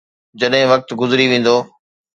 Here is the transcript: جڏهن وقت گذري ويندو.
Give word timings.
جڏهن 0.39 0.65
وقت 0.71 0.89
گذري 0.99 1.25
ويندو. 1.31 1.57